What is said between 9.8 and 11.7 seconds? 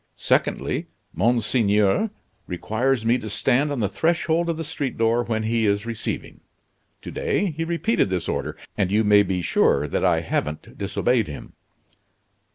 that I haven't disobeyed him."